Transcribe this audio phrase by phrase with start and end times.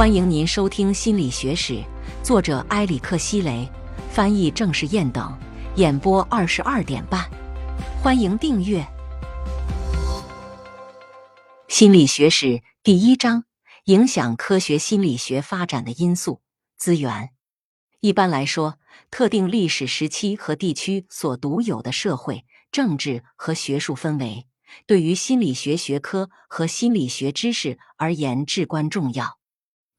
[0.00, 1.74] 欢迎您收听《心理学史》，
[2.22, 3.68] 作者埃里克希雷，
[4.10, 5.38] 翻译郑世燕等，
[5.76, 7.30] 演播二十二点半。
[8.02, 8.80] 欢迎订阅
[11.68, 12.46] 《心理学史》
[12.82, 13.44] 第一章：
[13.84, 16.40] 影响科学心理学发展的因素——
[16.78, 17.32] 资源。
[18.00, 18.78] 一般来说，
[19.10, 24.46] 特定历史时期和地区所独有的社会、政治和学术氛围，
[24.86, 29.39] 对于心理学学科和心理学知识而言至关重要。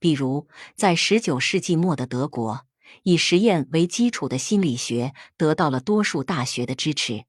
[0.01, 2.65] 比如，在十九世纪末的德国，
[3.03, 7.25] 以实验为基础的心理学得到了多数大学的支持；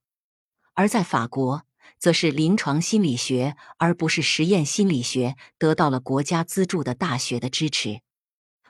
[0.72, 1.66] 而在法国，
[1.98, 8.00] 则是临床心理学而不是实验心理学得到了国家资助的大学的支持。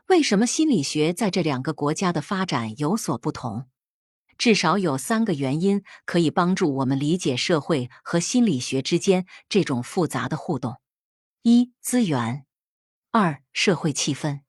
[0.09, 3.66] 为什么心理学在这两个国家的发展有所不同？
[4.37, 10.80] 至少有三个原因可以帮助我们理解社会和心理学之间这种复杂的互动：
[11.43, 12.45] 一、资源。
[13.15, 14.41] 二、社会气氛；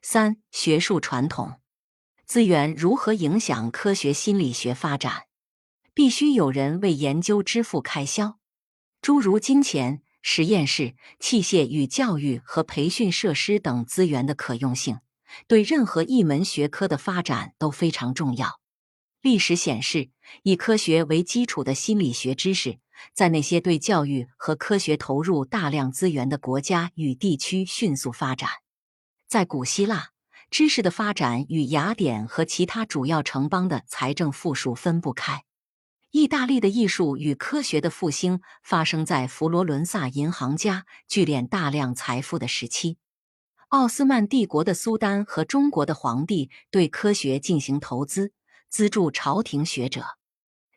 [0.00, 1.58] 三、学术传统。
[2.24, 5.24] 资源如何影响科学心理学发展？
[5.92, 8.38] 必须有人为研究支付开销，
[9.02, 15.00] 诸如金钱、实验室、器械与教育和培训设施等资源的可用性，
[15.48, 18.60] 对任何一门学科的发展都非常重要。
[19.20, 20.10] 历史显示，
[20.44, 22.78] 以科学为基础的心理学知识。
[23.14, 28.48] 在那些对教育和科学投入大量资源的国家与地区迅速发展。
[29.28, 30.10] 在古希腊，
[30.50, 35.44] 知识的发展与雅典和其他主要城邦的财政富庶分不开。
[36.12, 42.96] 意大利的艺术与科学的复兴发生在佛罗伦萨银行家聚敛大量财富的时期。
[43.68, 48.32] 奥斯曼帝国的苏丹和中国的皇帝对科学进行投资，
[48.70, 50.04] 资助朝廷学者。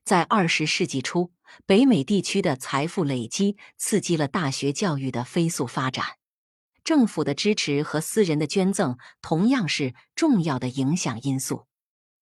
[0.04, 1.32] 在二十世纪初。
[1.66, 6.06] 北美地区的财富累积刺激了大学教育的飞速发展，
[6.84, 11.66] 政府的支持和私人的捐赠同样是重要的影响因素。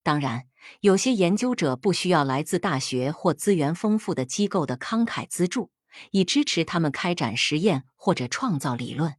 [0.03, 0.45] 当然，
[0.79, 5.71] 有些研究者不需要来自大学或资源丰富的机构的慷慨资助，
[6.11, 9.15] 以支持他们开展实验或者创造理论。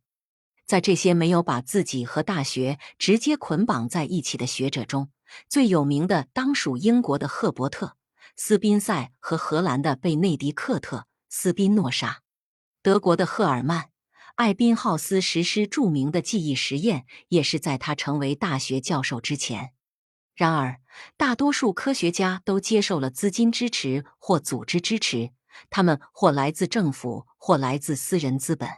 [0.65, 5.11] 在这些没有把自己和大学直接捆绑在一起的学者中，
[5.47, 7.98] 最有名的当属英国的赫伯特。
[8.41, 12.23] 斯宾塞和荷兰的贝内迪克特·斯宾诺莎，
[12.83, 13.87] 德国的赫尔曼·
[14.37, 19.73] 艾宾浩斯实施著名的记忆实验，也是在他成为大学教授之前。
[20.37, 20.81] 然而，
[21.17, 25.33] 大多数科学家都接受了资金支持或组织支持，
[25.69, 28.69] 他们或来自政府，或来自私人资本。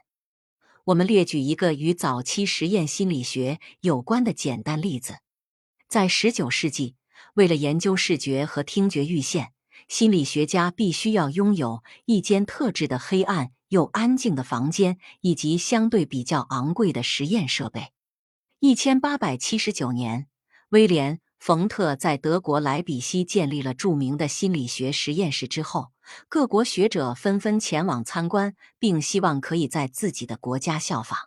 [0.84, 5.19] 我们列举一个与早期实验心理学有关的简单例子：
[5.87, 6.97] 在19世纪。
[7.34, 9.53] 为了研究视觉和听觉阈限，
[9.88, 17.92] 心理学家必须要拥有一间特制的黑暗又安静的房间，以及相对比较昂贵的实验设备。
[18.59, 20.26] 一千八百七十九年，
[20.70, 25.92] 威廉·冯特在德国莱比锡建立了著名的心理学实验室之后，
[26.28, 31.19] 各国学者纷纷前往参观，并希望可以在自己的国家效仿。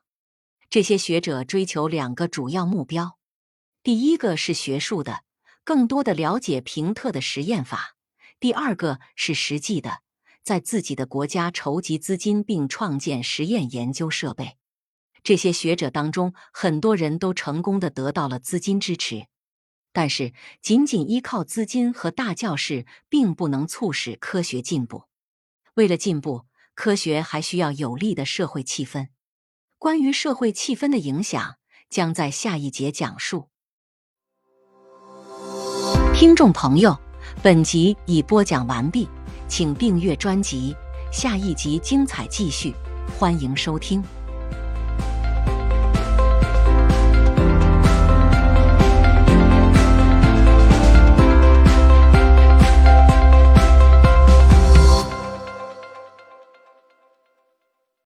[0.69, 3.17] 这些学者追求两个主要目标：
[3.81, 5.21] 第一个是学术的。
[5.63, 7.96] 更多的了解平特的实验法。
[8.40, 10.01] 第二个是实际的，
[10.44, 14.57] 在自己的国家筹集资金并创建实验研究设备。
[15.24, 19.28] 这些学者当中，很多人都成功的得到了资金支持。
[19.94, 25.06] 但是，仅仅依靠资金和大教室，并不能促使科学进步。
[25.75, 29.07] 为了进步，科学还需要有利的社会气氛。
[29.78, 31.57] 关于社会气氛的影响，
[31.90, 33.52] 将在下一节讲述。
[36.23, 36.97] 听众朋友，
[37.41, 39.09] 本集已播讲完毕，
[39.50, 40.73] 请订阅专辑，
[41.11, 42.73] 下一集精彩继续，
[43.19, 44.01] 欢迎收听。